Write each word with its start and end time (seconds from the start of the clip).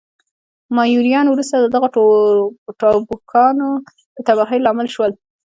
مایوریان 0.75 1.25
وروسته 1.29 1.55
د 1.59 1.65
دغو 1.75 1.87
ټاپوګانو 2.79 3.69
د 4.15 4.17
تباهۍ 4.27 4.59
لامل 4.65 4.87
شول. 4.93 5.11